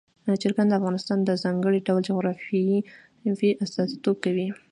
چرګان 0.41 0.67
د 0.69 0.73
افغانستان 0.79 1.19
د 1.23 1.29
ځانګړي 1.43 1.79
ډول 1.87 2.01
جغرافیه 2.09 2.77
استازیتوب 3.63 4.15
کوي. 4.25 4.47